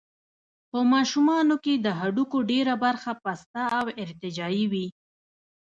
په 0.71 0.79
ماشومانو 0.93 1.55
کې 1.63 1.73
د 1.77 1.87
هډوکو 1.99 2.37
ډېره 2.51 2.73
برخه 2.85 3.11
پسته 3.23 3.63
او 3.79 3.85
ارتجاعي 4.03 4.63
وي. 4.71 4.87